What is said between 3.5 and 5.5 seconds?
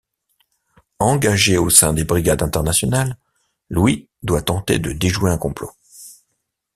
Louis doit tenter de déjouer un